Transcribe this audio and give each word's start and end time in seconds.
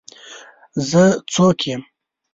زه 0.89 1.01
څوک 1.33 1.59
یم؟ 1.69 1.81